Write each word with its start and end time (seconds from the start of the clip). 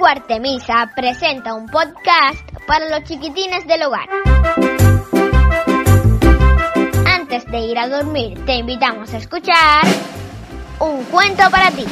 Albergue 0.00 0.20
Artemisa 0.20 0.90
presenta 0.96 1.54
un 1.54 1.66
podcast 1.66 2.40
para 2.66 2.88
los 2.88 3.06
chiquitines 3.06 3.66
del 3.66 3.82
hogar. 3.82 4.08
Antes 7.06 7.44
de 7.50 7.58
ir 7.60 7.78
a 7.78 7.88
dormir, 7.88 8.42
te 8.46 8.56
invitamos 8.56 9.12
a 9.12 9.18
escuchar 9.18 9.82
un 10.78 11.04
cuento 11.04 11.42
para 11.50 11.70
ti. 11.70 11.84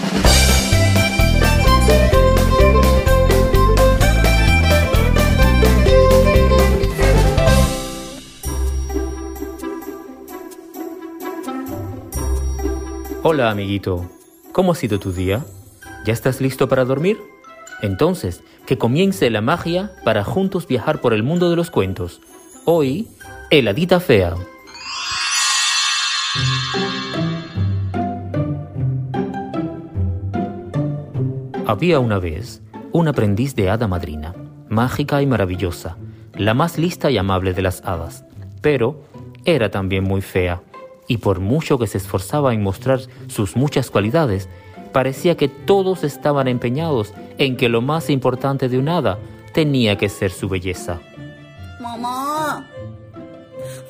Hola 13.23 13.51
amiguito, 13.51 14.11
¿cómo 14.53 14.73
ha 14.73 14.75
sido 14.75 14.99
tu 14.99 15.13
día? 15.13 15.45
¿Ya 16.07 16.15
estás 16.15 16.41
listo 16.41 16.69
para 16.69 16.87
dormir? 16.87 17.19
Entonces, 17.81 18.43
que 18.67 18.79
comience 18.79 19.31
la 19.31 19.41
magia 19.41 19.93
para 20.05 20.25
juntos 20.25 20.67
viajar 20.67 21.01
por 21.01 21.15
el 21.15 21.23
mundo 21.23 21.51
de 21.51 21.57
los 21.57 21.71
cuentos. 21.71 22.21
Hoy, 22.65 23.09
Heladita 23.51 24.01
Fea. 24.01 24.35
Había 31.67 32.01
una 32.01 32.19
vez 32.19 32.63
un 32.93 33.09
aprendiz 33.09 33.55
de 33.55 33.71
hada 33.71 33.87
madrina, 33.87 34.35
mágica 34.69 35.23
y 35.23 35.27
maravillosa, 35.27 35.97
la 36.35 36.55
más 36.55 36.79
lista 36.79 37.11
y 37.11 37.19
amable 37.19 37.53
de 37.53 37.63
las 37.63 37.83
hadas, 37.85 38.25
pero 38.61 39.05
era 39.45 39.71
también 39.71 40.05
muy 40.05 40.23
fea, 40.23 40.63
y 41.07 41.19
por 41.19 41.41
mucho 41.41 41.79
que 41.79 41.87
se 41.87 41.99
esforzaba 41.99 42.55
en 42.55 42.63
mostrar 42.63 43.01
sus 43.29 43.55
muchas 43.55 43.91
cualidades, 43.91 44.49
parecía 44.89 45.37
que 45.37 45.49
todos 45.49 46.05
estaban 46.05 46.49
empeñados 46.49 47.13
en 47.39 47.57
que 47.57 47.69
lo 47.69 47.81
más 47.81 48.11
importante 48.11 48.69
de 48.69 48.79
un 48.79 48.89
hada 48.89 49.19
tenía 49.53 49.97
que 49.97 50.09
ser 50.09 50.31
su 50.31 50.49
belleza. 50.49 51.01
Mamá, 51.81 52.69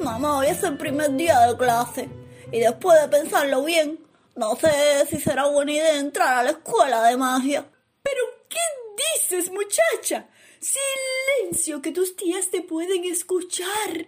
mamá, 0.03 0.39
hoy 0.39 0.47
es 0.48 0.62
el 0.62 0.77
primer 0.77 1.17
día 1.17 1.41
de 1.41 1.56
clase 1.56 2.08
y 2.53 2.61
después 2.61 3.00
de 3.00 3.08
pensarlo 3.08 3.64
bien, 3.64 3.98
no 4.36 4.56
sé 4.56 4.70
si 5.11 5.19
será 5.19 5.47
buena 5.47 5.73
idea 5.73 5.98
entrar 5.98 6.39
a 6.39 6.42
la 6.42 6.50
escuela 6.50 7.05
de 7.05 7.17
magia. 7.17 7.67
¿Pero 8.03 8.23
qué 8.48 8.58
dices, 9.14 9.51
muchacha? 9.51 10.28
Silencio, 10.61 11.83
que 11.83 11.92
tus 11.92 12.17
tías 12.17 12.48
te 12.51 12.62
pueden 12.62 13.05
escuchar. 13.05 14.06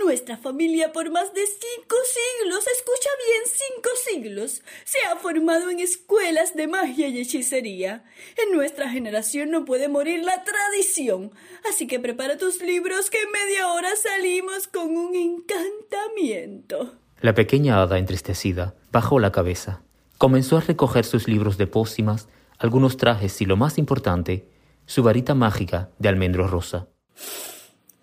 Nuestra 0.00 0.36
familia 0.36 0.92
por 0.92 1.10
más 1.10 1.32
de 1.34 1.46
cinco 1.46 1.96
siglos, 2.40 2.64
escucha 2.66 3.08
bien, 3.26 3.42
cinco 3.46 3.90
siglos, 4.10 4.62
se 4.84 4.98
ha 5.06 5.16
formado 5.16 5.70
en 5.70 5.80
escuelas 5.80 6.54
de 6.54 6.66
magia 6.66 7.08
y 7.08 7.20
hechicería. 7.20 8.04
En 8.36 8.56
nuestra 8.56 8.90
generación 8.90 9.50
no 9.50 9.64
puede 9.64 9.88
morir 9.88 10.24
la 10.24 10.44
tradición. 10.44 11.32
Así 11.68 11.86
que 11.86 12.00
prepara 12.00 12.36
tus 12.36 12.60
libros 12.62 13.10
que 13.10 13.20
en 13.20 13.30
media 13.30 13.68
hora 13.72 13.90
salimos 13.96 14.68
con 14.68 14.96
un 14.96 15.14
encantamiento. 15.14 16.98
La 17.20 17.34
pequeña 17.34 17.82
hada 17.82 17.98
entristecida 17.98 18.74
bajó 18.92 19.18
la 19.18 19.32
cabeza. 19.32 19.82
Comenzó 20.18 20.56
a 20.56 20.60
recoger 20.60 21.04
sus 21.04 21.28
libros 21.28 21.58
de 21.58 21.66
pócimas, 21.66 22.28
algunos 22.58 22.96
trajes 22.96 23.40
y 23.40 23.44
lo 23.44 23.56
más 23.56 23.78
importante, 23.78 24.48
su 24.86 25.02
varita 25.02 25.34
mágica 25.34 25.90
de 25.98 26.08
almendro 26.08 26.46
rosa. 26.48 26.88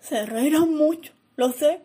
Se 0.00 0.24
reirán 0.24 0.74
mucho. 0.74 1.15
Lo 1.36 1.52
sé. 1.52 1.82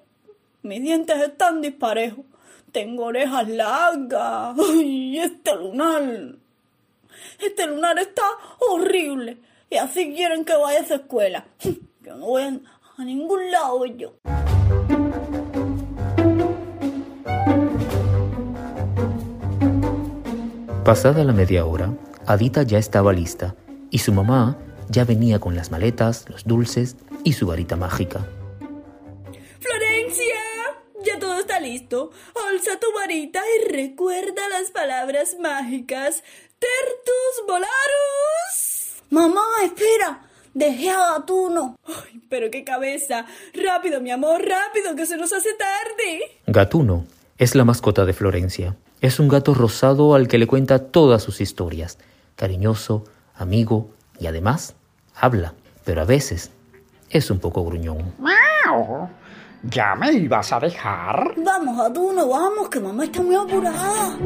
Mis 0.63 0.81
dientes 0.81 1.21
están 1.21 1.61
disparejos. 1.61 2.25
Tengo 2.71 3.05
orejas 3.05 3.47
largas. 3.49 4.55
Y 4.81 5.19
este 5.19 5.55
lunar. 5.55 6.35
Este 7.39 7.67
lunar 7.67 7.99
está 7.99 8.23
horrible. 8.59 9.37
Y 9.69 9.75
así 9.75 10.13
quieren 10.13 10.45
que 10.45 10.55
vaya 10.55 10.79
a 10.79 10.81
esa 10.81 10.95
escuela. 10.95 11.45
Yo 12.01 12.15
no 12.15 12.25
voy 12.25 12.43
a, 12.43 13.03
ningún 13.03 13.51
lado 13.51 13.85
yo. 13.85 14.13
Pasada 20.83 21.23
la 21.23 21.33
media 21.33 21.65
hora, 21.65 21.93
Adita 22.25 22.63
ya 22.63 22.79
estaba 22.79 23.13
lista 23.13 23.55
y 23.91 23.99
su 23.99 24.13
mamá 24.13 24.57
ya 24.89 25.05
venía 25.05 25.39
con 25.39 25.55
las 25.55 25.71
maletas, 25.71 26.27
los 26.29 26.45
dulces 26.45 26.95
y 27.23 27.33
su 27.33 27.47
varita 27.47 27.75
mágica. 27.75 28.27
Listo, 31.61 32.11
alza 32.49 32.79
tu 32.79 32.87
varita 32.93 33.41
y 33.55 33.71
recuerda 33.71 34.49
las 34.49 34.71
palabras 34.71 35.37
mágicas. 35.39 36.23
Tertus 36.59 37.47
volaros. 37.47 39.03
Mamá, 39.09 39.43
espera. 39.63 40.27
Dejé 40.53 40.89
a 40.89 41.13
Gatuno. 41.13 41.77
Ay, 41.85 42.21
pero 42.29 42.51
qué 42.51 42.63
cabeza. 42.63 43.25
Rápido, 43.53 44.01
mi 44.01 44.11
amor, 44.11 44.41
rápido, 44.41 44.95
que 44.95 45.05
se 45.05 45.17
nos 45.17 45.31
hace 45.31 45.53
tarde. 45.53 46.39
Gatuno 46.47 47.05
es 47.37 47.55
la 47.55 47.63
mascota 47.63 48.05
de 48.05 48.13
Florencia. 48.13 48.75
Es 48.99 49.19
un 49.19 49.29
gato 49.29 49.53
rosado 49.53 50.13
al 50.13 50.27
que 50.27 50.37
le 50.37 50.47
cuenta 50.47 50.79
todas 50.91 51.23
sus 51.23 51.41
historias. 51.41 51.97
Cariñoso, 52.35 53.05
amigo 53.35 53.89
y 54.19 54.27
además 54.27 54.75
habla, 55.15 55.53
pero 55.85 56.01
a 56.01 56.05
veces 56.05 56.51
es 57.09 57.31
un 57.31 57.39
poco 57.39 57.63
gruñón. 57.63 58.13
¿Ya 59.63 59.93
me 59.95 60.11
ibas 60.13 60.51
a 60.53 60.59
dejar? 60.59 61.35
Vamos, 61.37 61.79
Aduno, 61.79 62.27
vamos, 62.27 62.67
que 62.69 62.79
mamá 62.79 63.03
está 63.03 63.21
muy 63.21 63.35
apurada. 63.35 64.17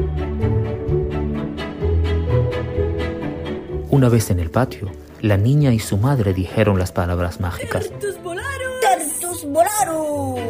Una 3.90 4.08
vez 4.08 4.30
en 4.30 4.40
el 4.40 4.50
patio, 4.50 4.90
la 5.20 5.36
niña 5.36 5.74
y 5.74 5.78
su 5.78 5.98
madre 5.98 6.32
dijeron 6.32 6.78
las 6.78 6.90
palabras 6.90 7.38
mágicas. 7.38 7.90
¡Tertus 7.90 8.22
volaros! 8.22 8.80
¡Tertus 8.80 9.44
volaros! 9.44 10.40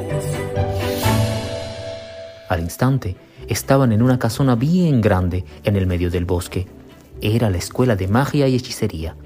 Al 2.49 2.61
instante, 2.61 3.17
estaban 3.49 3.91
en 3.91 4.03
una 4.03 4.21
casona 4.21 4.55
bien 4.55 5.01
grande 5.01 5.45
en 5.65 5.75
el 5.75 5.89
medio 5.89 6.13
del 6.13 6.27
bosque. 6.27 6.69
Era 7.21 7.51
la 7.51 7.59
escuela 7.59 7.97
de 7.97 8.07
magia 8.07 8.47
y 8.47 8.55
hechicería. 8.55 9.17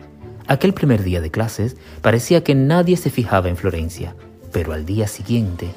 Aquel 0.47 0.73
primer 0.73 1.03
día 1.03 1.21
de 1.21 1.31
clases 1.31 1.77
parecía 2.01 2.43
que 2.43 2.55
nadie 2.55 2.97
se 2.97 3.11
fijaba 3.11 3.51
en 3.51 3.59
Florencia 3.59 4.17
pero 4.53 4.73
al 4.73 4.85
día 4.85 5.07
siguiente... 5.07 5.73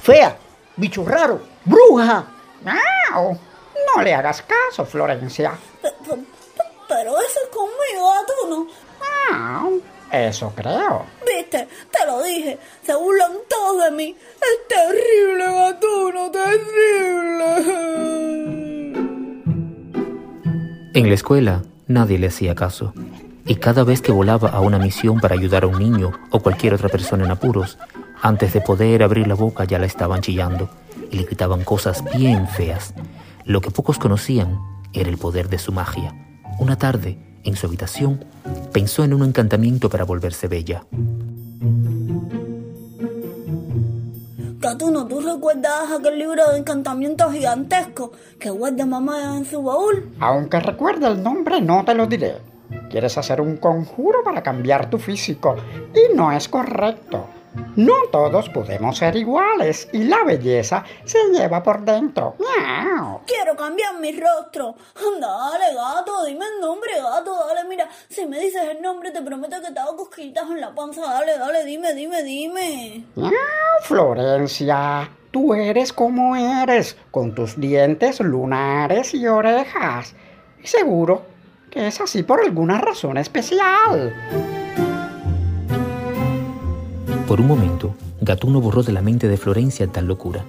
Fea, 0.00 0.36
bicho 0.76 1.04
raro, 1.04 1.40
bruja. 1.64 2.26
No, 2.64 3.38
no 3.96 4.02
le 4.02 4.14
hagas 4.14 4.42
caso, 4.42 4.84
Florencia. 4.84 5.52
Pero, 6.88 7.20
eso 7.20 7.40
es 7.44 7.48
conmigo, 7.50 8.12
tú 8.26 8.50
no. 8.50 8.66
Ah, 9.30 9.68
eso 10.10 10.52
creo. 10.54 11.06
Viste, 11.24 11.68
te 11.90 12.06
lo 12.06 12.22
dije, 12.22 12.58
se 12.84 12.94
burlan 12.94 13.32
todos 13.48 13.84
de 13.84 13.90
mí. 13.92 14.16
Es 14.36 14.68
terrible, 14.68 15.44
gatuno, 15.44 16.30
terrible. 16.30 17.82
En 20.94 21.08
la 21.08 21.14
escuela 21.14 21.62
nadie 21.86 22.18
le 22.18 22.26
hacía 22.26 22.54
caso 22.54 22.92
y 23.52 23.56
cada 23.56 23.84
vez 23.84 24.00
que 24.00 24.12
volaba 24.12 24.48
a 24.48 24.60
una 24.60 24.78
misión 24.78 25.20
para 25.20 25.34
ayudar 25.34 25.64
a 25.64 25.66
un 25.66 25.78
niño 25.78 26.10
o 26.30 26.40
cualquier 26.40 26.72
otra 26.72 26.88
persona 26.88 27.26
en 27.26 27.32
apuros, 27.32 27.76
antes 28.22 28.54
de 28.54 28.62
poder 28.62 29.02
abrir 29.02 29.26
la 29.26 29.34
boca 29.34 29.64
ya 29.64 29.78
la 29.78 29.84
estaban 29.84 30.22
chillando 30.22 30.70
y 31.10 31.18
le 31.18 31.24
gritaban 31.24 31.62
cosas 31.62 32.02
bien 32.16 32.48
feas. 32.48 32.94
Lo 33.44 33.60
que 33.60 33.70
pocos 33.70 33.98
conocían 33.98 34.58
era 34.94 35.10
el 35.10 35.18
poder 35.18 35.50
de 35.50 35.58
su 35.58 35.70
magia. 35.70 36.14
Una 36.60 36.78
tarde, 36.78 37.18
en 37.44 37.54
su 37.54 37.66
habitación, 37.66 38.24
pensó 38.72 39.04
en 39.04 39.12
un 39.12 39.22
encantamiento 39.22 39.90
para 39.90 40.04
volverse 40.04 40.48
bella. 40.48 40.86
Gatuno, 44.60 45.06
¿tú 45.06 45.20
recuerdas 45.20 45.92
aquel 45.92 46.18
libro 46.18 46.52
de 46.52 46.56
encantamiento 46.56 47.30
gigantesco 47.30 48.12
que 48.38 48.48
guarda 48.48 48.86
mamá 48.86 49.36
en 49.36 49.44
su 49.44 49.62
baúl? 49.62 50.10
Aunque 50.20 50.58
recuerde 50.58 51.06
el 51.06 51.22
nombre, 51.22 51.60
no 51.60 51.84
te 51.84 51.92
lo 51.92 52.06
diré. 52.06 52.51
Quieres 52.92 53.16
hacer 53.16 53.40
un 53.40 53.56
conjuro 53.56 54.22
para 54.22 54.42
cambiar 54.42 54.90
tu 54.90 54.98
físico 54.98 55.56
y 55.94 56.14
no 56.14 56.30
es 56.30 56.46
correcto. 56.46 57.26
No 57.74 57.94
todos 58.10 58.50
podemos 58.50 58.98
ser 58.98 59.16
iguales 59.16 59.88
y 59.94 60.04
la 60.04 60.22
belleza 60.24 60.84
se 61.06 61.18
lleva 61.32 61.62
por 61.62 61.86
dentro. 61.86 62.36
Quiero 63.26 63.56
cambiar 63.56 63.98
mi 63.98 64.12
rostro. 64.12 64.74
Dale, 64.94 65.74
gato, 65.74 66.22
dime 66.26 66.44
el 66.54 66.60
nombre, 66.60 66.92
gato. 67.00 67.34
Dale, 67.46 67.66
mira, 67.66 67.88
si 68.10 68.26
me 68.26 68.38
dices 68.38 68.62
el 68.62 68.82
nombre, 68.82 69.10
te 69.10 69.22
prometo 69.22 69.58
que 69.62 69.72
te 69.72 69.80
hago 69.80 69.96
cosquillitas 69.96 70.50
en 70.50 70.60
la 70.60 70.74
panza. 70.74 71.00
Dale, 71.00 71.38
dale, 71.38 71.64
dime, 71.64 71.94
dime, 71.94 72.22
dime. 72.22 73.06
Florencia, 73.84 75.10
tú 75.30 75.54
eres 75.54 75.94
como 75.94 76.36
eres, 76.36 76.98
con 77.10 77.34
tus 77.34 77.58
dientes 77.58 78.20
lunares 78.20 79.14
y 79.14 79.26
orejas. 79.26 80.14
Y 80.62 80.66
seguro 80.66 81.31
que 81.72 81.88
es 81.88 82.00
así 82.00 82.22
por 82.22 82.40
alguna 82.40 82.80
razón 82.80 83.16
especial. 83.16 84.14
Por 87.26 87.40
un 87.40 87.48
momento, 87.48 87.94
Gatuno 88.20 88.60
borró 88.60 88.82
de 88.82 88.92
la 88.92 89.02
mente 89.02 89.26
de 89.26 89.36
Florencia 89.36 89.86
tal 89.86 90.06
locura. 90.06 90.44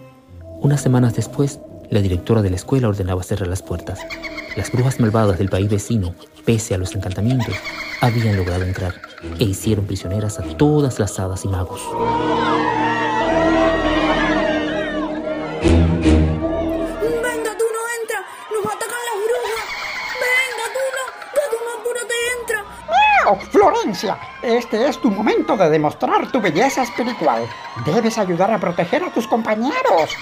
Unas 0.59 0.81
semanas 0.81 1.15
después, 1.15 1.59
la 1.89 2.01
directora 2.01 2.41
de 2.41 2.49
la 2.49 2.57
escuela 2.57 2.89
ordenaba 2.89 3.23
cerrar 3.23 3.47
las 3.47 3.63
puertas. 3.63 3.99
Las 4.55 4.71
brujas 4.71 4.99
malvadas 4.99 5.39
del 5.39 5.49
país 5.49 5.69
vecino 5.69 6.13
pese 6.45 6.75
a 6.75 6.77
los 6.77 6.95
encantamientos, 6.95 7.55
habían 8.01 8.37
logrado 8.37 8.63
entrar 8.63 8.95
e 9.39 9.45
hicieron 9.45 9.85
prisioneras 9.85 10.39
a 10.39 10.43
todas 10.57 10.99
las 10.99 11.19
hadas 11.19 11.45
y 11.45 11.47
magos. 11.47 11.81
Este 24.41 24.87
es 24.87 24.99
tu 24.99 25.11
momento 25.11 25.55
de 25.55 25.69
demostrar 25.69 26.31
tu 26.31 26.41
belleza 26.41 26.83
espiritual. 26.83 27.47
Debes 27.85 28.17
ayudar 28.17 28.51
a 28.51 28.59
proteger 28.59 29.03
a 29.03 29.11
tus 29.11 29.27
compañeros. 29.27 30.15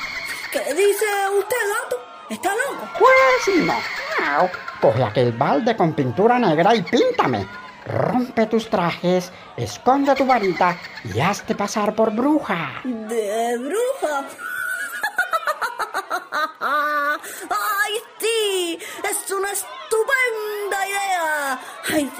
¿Qué 0.51 0.59
dice 0.73 1.05
usted, 1.37 1.55
gato? 1.83 1.95
¿Está 2.29 2.49
loco? 2.49 2.87
Pues 2.99 3.57
no. 3.65 3.77
Coge 4.81 5.03
aquel 5.03 5.31
balde 5.31 5.75
con 5.77 5.93
pintura 5.93 6.37
negra 6.39 6.75
y 6.75 6.81
píntame. 6.81 7.47
Rompe 7.85 8.45
tus 8.45 8.69
trajes, 8.69 9.31
esconde 9.57 10.13
tu 10.15 10.25
varita 10.25 10.77
y 11.03 11.19
hazte 11.19 11.55
pasar 11.55 11.95
por 11.95 12.11
bruja. 12.11 12.81
¿De 12.83 13.57
bruja? 13.57 14.25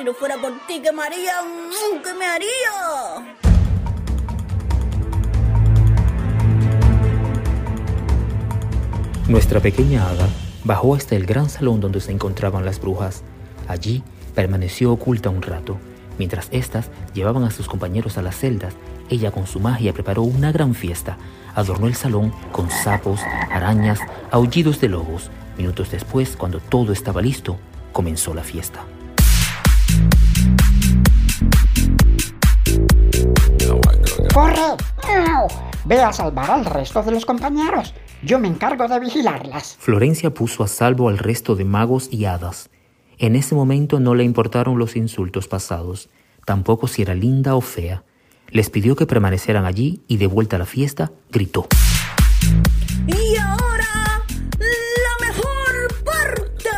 Si 0.02 0.06
no 0.06 0.16
fuera 0.16 0.36
por 0.42 0.52
ti, 0.66 0.82
¿qué 0.82 0.92
me 0.92 1.04
haría? 1.04 1.34
Mm, 1.44 2.02
¿Qué 2.02 2.14
me 2.16 2.26
haría? 2.26 2.50
Nuestra 9.28 9.60
pequeña 9.60 10.10
hada 10.10 10.28
bajó 10.64 10.96
hasta 10.96 11.16
el 11.16 11.28
gran 11.28 11.52
salón 11.52 11.82
donde 11.82 12.02
se 12.02 12.12
encontraban 12.12 12.66
las 12.66 12.82
brujas. 12.82 13.22
Allí 13.68 14.02
permaneció 14.34 14.92
oculta 14.92 15.30
un 15.30 15.44
rato. 15.44 15.78
Mientras 16.18 16.48
éstas 16.52 16.90
llevaban 17.14 17.44
a 17.44 17.52
sus 17.52 17.68
compañeros 17.68 18.18
a 18.18 18.24
las 18.24 18.36
celdas, 18.36 18.74
ella 19.08 19.30
con 19.30 19.46
su 19.46 19.60
magia 19.60 19.94
preparó 19.94 20.24
una 20.24 20.52
gran 20.52 20.74
fiesta. 20.74 21.20
Adornó 21.54 21.86
el 21.86 21.94
salón 21.94 22.34
con 22.52 22.72
sapos, 22.72 23.22
arañas, 23.52 24.00
aullidos 24.32 24.82
de 24.82 24.90
lobos. 24.90 25.30
Minutos 25.60 25.92
después, 25.92 26.36
cuando 26.36 26.60
todo 26.60 26.92
estaba 26.92 27.22
listo, 27.22 27.60
comenzó 27.94 28.34
la 28.34 28.44
fiesta. 28.44 28.84
¡Corre! 34.34 34.78
¡Miau! 35.08 35.48
Ve 35.84 36.02
a 36.02 36.14
salvar 36.14 36.50
al 36.52 36.64
resto 36.64 37.04
de 37.04 37.12
los 37.12 37.26
compañeros. 37.26 37.94
Yo 38.24 38.40
me 38.40 38.48
encargo 38.48 38.88
de 38.88 39.00
vigilarlas. 39.00 39.76
Florencia 39.80 40.34
puso 40.34 40.64
a 40.64 40.68
salvo 40.68 41.10
al 41.10 41.18
resto 41.18 41.56
de 41.56 41.66
magos 41.66 42.08
y 42.12 42.26
hadas. 42.26 42.70
En 43.18 43.36
ese 43.36 43.56
momento 43.56 44.00
no 44.00 44.16
le 44.16 44.24
importaron 44.24 44.80
los 44.80 44.96
insultos 44.96 45.48
pasados, 45.48 46.10
tampoco 46.46 46.88
si 46.88 47.02
era 47.02 47.14
linda 47.14 47.56
o 47.56 47.62
fea. 47.62 48.04
Les 48.50 48.70
pidió 48.70 48.96
que 48.96 49.06
permanecieran 49.06 49.66
allí 49.66 50.02
y 50.08 50.18
de 50.18 50.28
vuelta 50.28 50.56
a 50.56 50.60
la 50.60 50.66
fiesta, 50.66 51.12
gritó. 51.30 51.68
Y 53.08 53.38
ahora, 53.38 54.24
la 54.60 55.28
mejor 55.28 56.04
parte. 56.06 56.70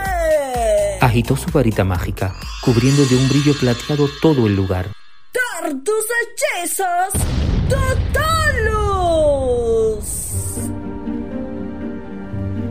Agitó 1.01 1.35
su 1.35 1.51
varita 1.51 1.83
mágica, 1.83 2.33
cubriendo 2.63 3.05
de 3.05 3.15
un 3.15 3.29
brillo 3.29 3.53
plateado 3.59 4.07
todo 4.21 4.47
el 4.47 4.55
lugar. 4.55 4.87
¡Dar 5.33 5.71
tus 5.83 6.05
hechizos! 6.21 7.42
¡Totalos! 8.65 10.03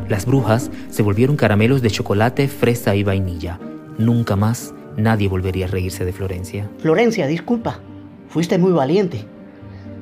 Las 0.08 0.26
brujas 0.26 0.70
se 0.90 1.02
volvieron 1.02 1.36
caramelos 1.36 1.82
de 1.82 1.90
chocolate, 1.90 2.48
fresa 2.48 2.94
y 2.94 3.02
vainilla. 3.02 3.58
Nunca 3.98 4.36
más 4.36 4.74
nadie 4.96 5.28
volvería 5.28 5.66
a 5.66 5.68
reírse 5.68 6.04
de 6.04 6.12
Florencia. 6.12 6.68
Florencia, 6.78 7.26
disculpa. 7.26 7.80
Fuiste 8.28 8.58
muy 8.58 8.72
valiente. 8.72 9.26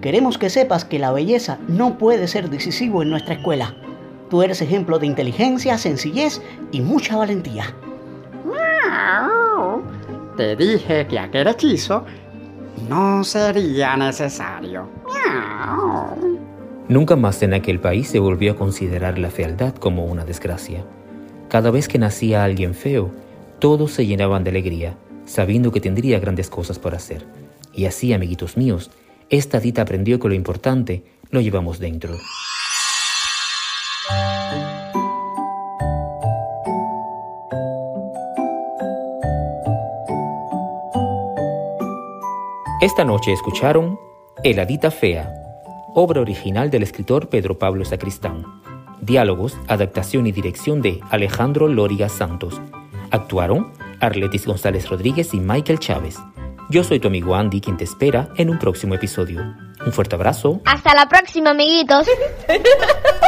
Queremos 0.01 0.39
que 0.39 0.51
sepas 0.51 0.85
que 0.85 0.99
la 0.99 1.13
belleza 1.13 1.59
no 1.69 1.99
puede 1.99 2.27
ser 2.29 2.51
decisivo 2.51 3.03
en 3.03 3.11
nuestra 3.11 3.35
escuela. 3.35 3.75
Tú 4.31 4.43
eres 4.43 4.63
ejemplo 4.63 4.99
de 4.99 5.07
inteligencia, 5.07 5.77
sencillez 5.79 6.41
y 6.73 6.81
mucha 6.81 7.17
valentía. 7.17 7.75
Te 10.37 10.57
dije 10.57 11.07
que 11.07 11.19
aquel 11.19 11.49
hechizo 11.49 12.05
no 12.89 13.25
sería 13.25 13.97
necesario. 13.97 14.89
Nunca 16.89 17.17
más 17.17 17.43
en 17.43 17.55
aquel 17.55 17.79
país 17.79 18.09
se 18.09 18.19
volvió 18.19 18.53
a 18.53 18.57
considerar 18.57 19.19
la 19.19 19.31
fealdad 19.31 19.75
como 19.75 20.07
una 20.07 20.25
desgracia. 20.25 20.85
Cada 21.49 21.71
vez 21.71 21.89
que 21.89 21.99
nacía 21.99 22.45
alguien 22.45 22.75
feo, 22.75 23.11
todos 23.59 23.93
se 23.93 24.07
llenaban 24.07 24.45
de 24.45 24.51
alegría, 24.51 24.97
sabiendo 25.25 25.71
que 25.71 25.81
tendría 25.81 26.19
grandes 26.19 26.51
cosas 26.51 26.79
por 26.79 26.95
hacer. 26.95 27.25
Y 27.73 27.85
así, 27.85 28.13
amiguitos 28.13 28.57
míos, 28.57 28.91
esta 29.29 29.61
dita 29.61 29.83
aprendió 29.83 30.19
que 30.19 30.29
lo 30.29 30.35
importante 30.35 31.05
lo 31.31 31.41
llevamos 31.41 31.79
dentro. 31.79 32.17
Esta 42.81 43.05
noche 43.05 43.35
escucharon 43.35 44.01
El 44.43 44.59
Hadita 44.59 44.91
Fea, 44.91 45.31
obra 45.95 46.23
original 46.23 46.71
del 46.71 46.83
escritor 46.83 47.29
Pedro 47.29 47.59
Pablo 47.59 47.85
Sacristán. 47.85 48.63
Diálogos, 49.03 49.59
adaptación 49.69 50.27
y 50.27 50.33
dirección 50.33 50.81
de 50.81 50.99
Alejandro 51.11 51.69
Lóriga 51.69 52.09
Santos. 52.09 52.59
Actuaron 53.11 53.75
Arletis 54.01 54.47
González 54.47 54.89
Rodríguez 54.89 55.35
y 55.35 55.41
Michael 55.41 55.79
Chávez. 55.79 56.17
Yo 56.71 56.83
soy 56.83 57.01
tu 57.01 57.09
amigo 57.09 57.35
Andy, 57.35 57.61
quien 57.61 57.77
te 57.77 57.85
espera 57.85 58.31
en 58.37 58.49
un 58.49 58.59
próximo 58.59 58.95
episodio. 58.95 59.43
Un 59.85 59.93
fuerte 59.93 60.15
abrazo. 60.15 60.63
Hasta 60.65 60.95
la 60.95 61.07
próxima, 61.07 61.51
amiguitos. 61.51 62.07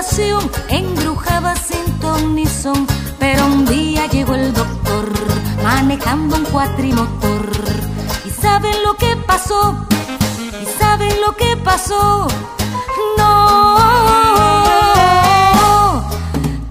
población 0.00 0.50
embrujaba 0.70 1.54
sin 1.56 1.84
ton 2.00 2.34
ni 2.34 2.46
son. 2.46 2.86
Pero 3.18 3.44
un 3.44 3.66
día 3.66 4.06
llegó 4.06 4.34
el 4.34 4.52
doctor 4.54 5.12
manejando 5.62 6.36
un 6.36 6.44
cuatrimotor. 6.44 7.50
¿Y 8.24 8.30
saben 8.30 8.82
lo 8.82 8.94
que 8.94 9.14
pasó? 9.26 9.76
¿Y 10.62 10.66
saben 10.78 11.20
lo 11.20 11.36
que 11.36 11.54
pasó? 11.58 12.28
No, 13.18 13.76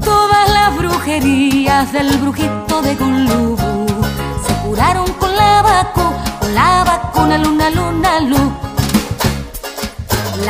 todas 0.04 0.50
las 0.50 0.76
brujerías 0.76 1.92
del 1.94 2.18
brujito 2.18 2.82
de 2.82 2.96
Gulubú 2.96 3.49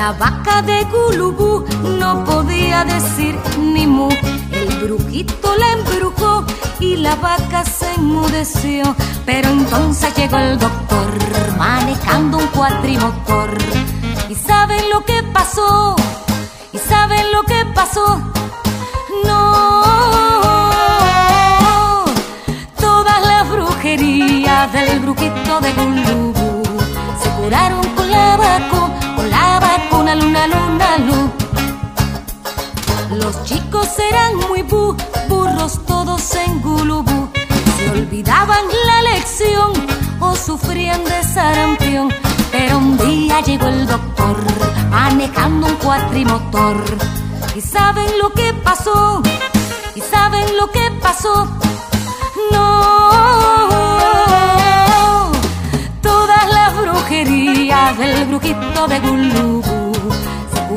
La 0.10 0.16
vaca 0.18 0.64
de 0.64 0.86
Gulubú 0.86 1.64
no 2.00 2.26
podía 2.26 2.84
decir 2.84 3.38
ni 3.60 3.86
mu. 3.86 4.10
El 4.52 4.68
brujito 4.80 5.56
la 5.56 5.74
embrujó 5.74 6.44
y 6.80 6.96
la 6.96 7.14
vaca 7.18 7.64
se 7.64 7.94
enmudeció. 7.94 8.96
Pero 9.28 9.50
entonces 9.50 10.12
llegó 10.16 10.38
el 10.38 10.58
doctor 10.58 11.12
manejando 11.60 12.40
un 12.40 12.48
cuatrimotor. 12.48 13.56
¿Y 14.30 14.34
saben 14.34 14.90
lo 14.92 15.06
que 15.06 15.22
pasó? 15.32 15.96
¿Y 16.74 16.80
saben 16.80 17.32
lo 17.32 17.44
que 17.44 17.64
pasó? 17.76 18.20
No, 19.26 19.84
todas 22.82 23.22
las 23.28 23.48
brujerías 23.48 24.74
del 24.74 25.02
brujito 25.02 25.62
de 25.62 25.72
Gulubú 25.74 26.64
se 27.22 27.30
curaron 27.30 27.89
luna 30.20 30.48
luna 30.48 30.98
lu. 31.08 31.20
Los 33.18 33.44
chicos 33.44 33.88
eran 34.12 34.36
muy 34.48 34.62
bu, 34.64 34.96
burros 35.28 35.80
todos 35.86 36.36
en 36.36 36.62
Gulubú. 36.62 37.30
Se 37.78 37.90
olvidaban 37.92 38.66
la 38.88 39.02
lección 39.14 39.72
o 40.20 40.36
sufrían 40.36 41.04
de 41.04 41.24
sarampión. 41.24 42.10
Pero 42.52 42.78
un 42.78 42.98
día 42.98 43.42
llegó 43.42 43.68
el 43.68 43.88
doctor 43.88 44.38
manejando 44.90 45.68
un 45.68 45.76
cuatrimotor. 45.76 46.84
¿Y 47.56 47.62
saben 47.62 48.10
lo 48.22 48.30
que 48.32 48.54
pasó? 48.54 49.22
¿Y 49.96 50.02
saben 50.02 50.46
lo 50.58 50.70
que 50.72 50.92
pasó? 51.02 51.48
No, 52.52 53.12
todas 56.02 56.46
las 56.54 56.82
brujerías 56.82 57.98
del 57.98 58.26
brujito 58.26 58.88
de 58.88 59.00
Gulubú 59.00 59.30
se 59.30 59.59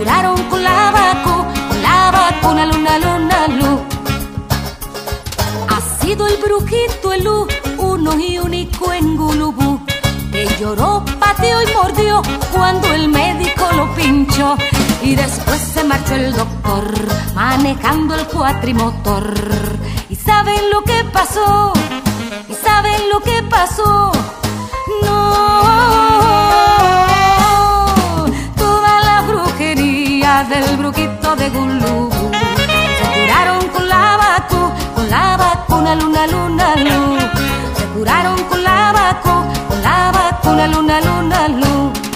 curaron 0.02 0.42
con 0.50 0.64
la 0.64 0.90
vacuna, 0.90 1.68
con 1.68 1.82
la 1.82 2.11
vacuna, 2.11 2.66
luna, 2.66 2.99
luna, 2.99 3.47
luz. 3.49 3.80
Ha 5.68 5.80
sido 6.00 6.26
el 6.26 6.37
brujito 6.38 7.12
el 7.12 7.23
luz, 7.23 7.47
uno 7.78 8.18
y 8.18 8.37
único 8.37 8.92
en 8.92 9.16
Gulubú, 9.16 9.80
que 10.32 10.49
lloró, 10.59 11.04
pateó 11.21 11.62
y 11.62 11.73
mordió 11.73 12.21
cuando 12.50 12.92
el 12.92 13.09
médico 13.09 13.64
lo 13.76 13.94
pinchó. 13.94 14.56
Y 15.02 15.14
después 15.14 15.61
se 15.61 15.85
marchó 15.85 16.14
el 16.16 16.32
doctor, 16.32 16.85
manejando 17.37 18.16
el 18.16 18.26
cuatrimotor. 18.26 19.35
¿Y 20.11 20.16
saben 20.16 20.68
lo 20.73 20.82
que 20.82 21.04
pasó? 21.12 21.73
¿Y 22.49 22.54
saben 22.54 23.09
lo 23.09 23.21
que 23.21 23.40
pasó? 23.44 24.11
No. 25.04 26.22
Del 30.49 30.77
bruquito 30.77 31.37
de 31.37 31.51
Gulú 31.51 32.11
se 32.11 33.21
curaron 33.21 33.69
con 33.69 33.89
la 33.89 34.17
vacuna, 34.17 34.75
con 34.95 35.11
la 35.11 35.37
vacuna, 35.37 35.95
luna, 35.95 36.27
luna, 36.27 36.75
luna. 36.77 37.33
Se 37.77 37.85
curaron 37.87 38.43
con 38.45 38.63
la 38.63 38.93
vacuna, 38.93 39.53
con 39.69 39.83
la 39.83 40.13
vacuna, 40.13 40.67
luna, 40.67 41.01
luna, 41.01 41.49
luna. 41.49 42.12